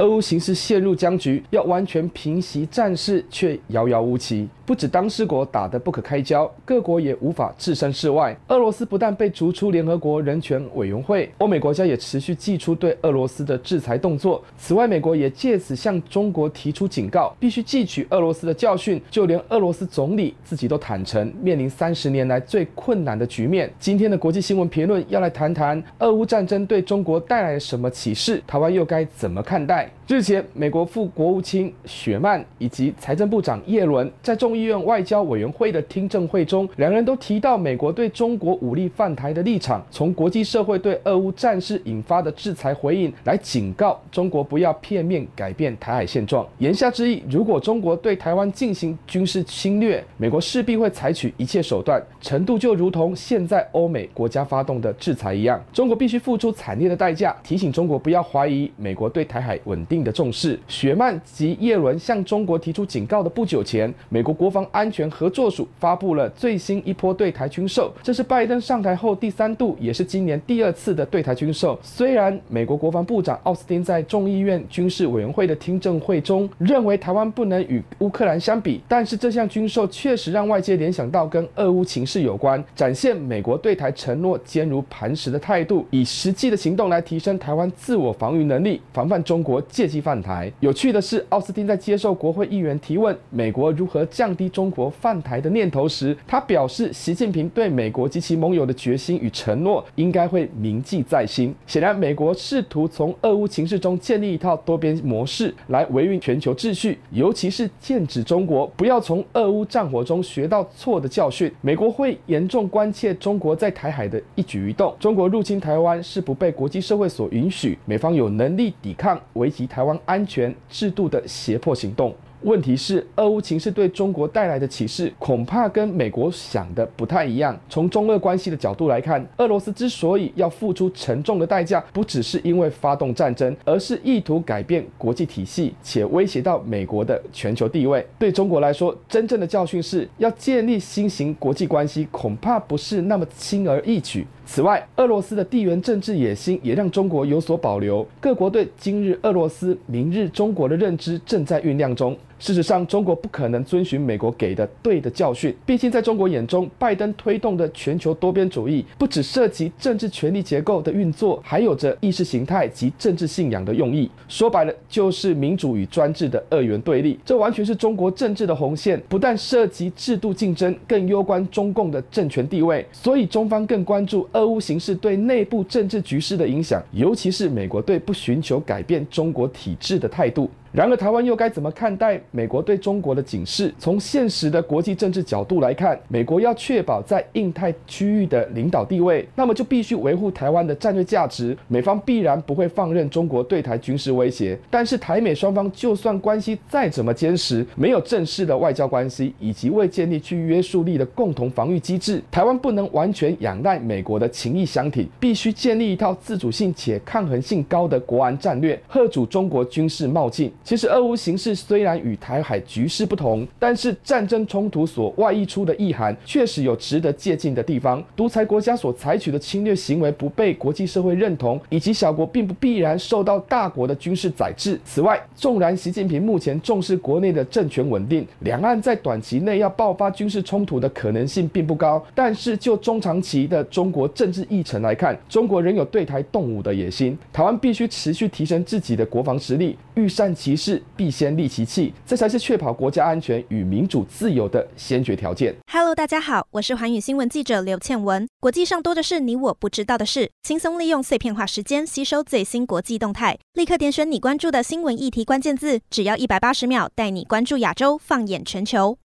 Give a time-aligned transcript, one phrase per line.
[0.00, 4.48] 俄乌形势陷入僵局，要完全平息战事却遥遥无期。
[4.64, 8.34] 不止当事国打得不可开交，各国也无法置身事外。
[8.48, 14.42] 俄罗斯不但被逐出联合国人权委员会，欧美国家也持续祭出对俄罗斯的制裁动作。
[14.56, 18.98] 此外，美国也借此向中国提出警告，必须汲取俄罗斯的教训。
[19.10, 23.70] 就连俄罗斯总理自己都坦承，面临三十年来最困难的局面。
[23.78, 28.42] 今天的国际新闻评论要来谈谈，俄乌战争对中国带来什么启示？
[28.46, 29.89] 台湾又该怎么看待？
[30.06, 46.44] 日前，美国副国务卿雪曼以及财政部长叶伦在众议议院外交委员会的听证会中，两人都提到美国对中国武力犯台的立场，从国际社会对俄乌战事引发的制裁回应来警告中国不要片面改变台海现状。
[46.58, 57.32] 言下之意，如果中国对台湾进行军事侵略，美国势必会采取一切手段，程度就如同现在欧美国家发动的制裁一样，中国必须付出惨烈的代价。
[57.44, 60.58] 提醒中国不要怀疑美国对台海稳定的重视。
[60.68, 71.78] 雪曼及叶伦向中国提出警告的不久前，美国国防安全合作署发布了最新一波对台军售，这是拜登上台后第三度，也是今年第二次的对台军售。
[71.82, 90.52] 虽然美国国防部长奥斯汀在众议院军事委员会的听证会中认为台湾不能与乌克兰相比，但是这项军售确实让外界联想到跟俄乌情势有关，展现美国对台承诺坚如磐石的态度，以实际的行动来提升台湾自我防御能力，防范中国借机犯台。
[90.60, 101.54] 有趣的是，奥斯汀在接受国会议员提问美国如何降低中国犯台的念头时，他表示，习近平对美国及其盟友的决心与承诺应该会铭记在心。
[101.66, 111.50] 显然，美国试图从俄乌情势中建立一套多边模式来维运全球秩序，尤其是剑指中国，不要从俄乌战火中学到错的教训。
[111.60, 114.94] 美国会严重关切中国在台海的一举一动。
[114.98, 122.14] 中国入侵台湾是不被国际社会所允许，美方有能力抵抗危及台湾安全制度的胁迫行动。
[122.42, 127.58] 问题是，俄乌情势对中国带来的启示恐怕跟美国想的不太一样。
[127.68, 138.06] 从中俄关系的角度来看，俄罗斯之所以要付出沉重的代价，不只是因为发动战争，而是意图改变国际体系，且威胁到美国的全球地位。
[138.18, 144.26] 对中国来说，真正的教训是要建立新型国际关系，恐怕不是那么轻而易举。
[144.46, 148.04] 此外，俄罗斯的地缘政治野心也让中国有所保留。
[148.18, 152.16] 各国对今日俄罗斯、明日中国的认知正在酝酿中。
[152.40, 155.54] 事实上，中国不可能遵循美国给的对的教训。
[155.66, 164.10] 毕竟，在中国眼中，拜登推动的全球多边主义不只涉及政治权力结构的运作，还有着意识形态及政治信仰的用意。
[164.26, 167.20] 说白了，就是民主与专制的二元对立。
[167.26, 172.86] 这完全是中国政治的红线，不但涉及制度竞争，更攸关中共的政权地位。
[172.90, 180.50] 所以，中方更关注俄乌形势对内部政治局势的影响，尤其是美国对不寻求改变中国体制的态度。
[180.72, 183.74] 然而，台湾又该怎么看待美国对中国的警示？
[183.76, 191.58] 从现实的国际政治角度来看，美国要确保在印太区域的领导地位，那么就必须维护台湾的战略价值。
[191.66, 194.56] 美方必然不会放任中国对台军事威胁。
[194.70, 210.52] 但是，台美双方就算关系再怎么坚实，没有正式的外交关系，以及未建立具约束力的共同防御机制，台湾不能完全仰赖美国的情义相挺，必须建立一套自主性且抗衡性高的国安战略，吓阻中国军事冒进。
[210.62, 218.02] 其实，俄乌形势虽然与台海局势不同，但是战争冲突所外溢出的意涵确实有值得借鉴的地方。
[218.14, 224.78] 独裁国家所采取的侵略行为不被国际社会认同，以及小国并不必然受到大国的军事宰制。
[224.84, 232.04] 此外，纵然习近平目前重视国内的政权稳定，两岸在短期内要爆发军事冲突的可能性并不高。
[232.14, 237.18] 但是就中长期的中国政治议程来看，中国仍有对台动武的野心。
[237.32, 245.54] 台湾必须持续提升自己的国防实力，欲善其事，必先利其器，这才是确保国家安全与民主自由的先决条件。
[245.70, 248.26] Hello，大家好，我是寰宇新闻记者刘倩文。
[248.40, 258.96] 国际上多的是你我不知道的事，轻松利用碎片化时间吸收最新国际动态，立刻点选你关注的新闻议题关键字，只要一百八十秒，带你关注亚洲，放眼全球。